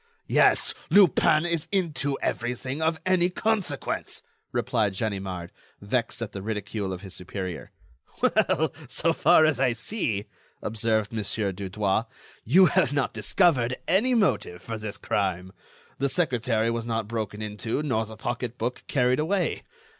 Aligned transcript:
"Yes, 0.25 0.73
Lupin 0.89 1.45
is 1.45 1.67
into 1.71 2.17
everything 2.21 2.81
of 2.81 2.99
any 3.05 3.29
consequence," 3.29 4.23
replied 4.51 4.95
Ganimard, 4.97 5.51
vexed 5.79 6.23
at 6.23 6.31
the 6.31 6.41
ridicule 6.41 6.91
of 6.91 7.01
his 7.01 7.13
superior. 7.13 7.69
"Well, 8.19 8.73
so 8.89 9.13
far 9.13 9.45
as 9.45 9.59
I 9.59 9.73
see," 9.73 10.25
observed 10.59 11.13
Mon. 11.13 11.53
Dudouis, 11.53 12.05
"you 12.43 12.65
have 12.65 12.91
not 12.93 13.13
discovered 13.13 13.77
any 13.87 14.15
motive 14.15 14.63
for 14.63 14.79
this 14.79 14.97
crime. 14.97 15.53
The 15.99 16.09
secretary 16.09 16.71
was 16.71 16.87
not 16.87 17.07
broken 17.07 17.43
into, 17.43 17.83
nor 17.83 18.07
the 18.07 18.17
pocketbook 18.17 18.83
carried 18.87 19.19
away. 19.19 19.61